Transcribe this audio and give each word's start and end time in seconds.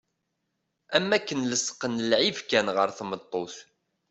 Am 0.95 1.05
wakken 1.11 1.41
lesqen 1.51 1.95
lɛib 2.11 2.37
kan 2.49 2.67
ɣer 2.75 2.89
tmeṭṭut. 2.97 3.55